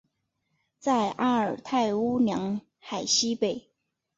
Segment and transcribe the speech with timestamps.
[0.79, 3.69] 在阿尔泰乌梁海西北。